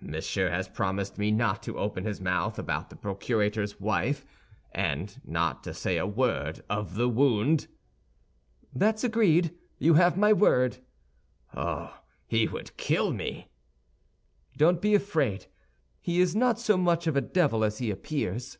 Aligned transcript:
"Monsieur 0.00 0.48
has 0.48 0.68
promised 0.70 1.18
me 1.18 1.30
not 1.30 1.62
to 1.64 1.76
open 1.78 2.06
his 2.06 2.18
mouth 2.18 2.58
about 2.58 2.88
the 2.88 2.96
procurator's 2.96 3.78
wife, 3.78 4.24
and 4.72 5.20
not 5.22 5.62
to 5.64 5.74
say 5.74 5.98
a 5.98 6.06
word 6.06 6.64
of 6.70 6.94
the 6.94 7.10
wound?" 7.10 7.66
"That's 8.74 9.04
agreed; 9.04 9.54
you 9.78 9.92
have 10.00 10.16
my 10.16 10.32
word." 10.32 10.78
"Oh, 11.54 12.00
he 12.26 12.48
would 12.48 12.74
kill 12.78 13.12
me!" 13.12 13.50
"Don't 14.56 14.80
be 14.80 14.94
afraid; 14.94 15.44
he 16.00 16.22
is 16.22 16.34
not 16.34 16.58
so 16.58 16.78
much 16.78 17.06
of 17.06 17.14
a 17.14 17.20
devil 17.20 17.62
as 17.62 17.76
he 17.76 17.90
appears." 17.90 18.56